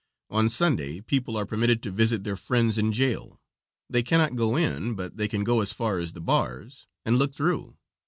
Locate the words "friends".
2.35-2.79